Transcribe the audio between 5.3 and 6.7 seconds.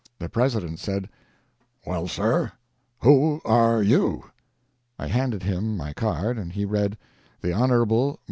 him my card, and he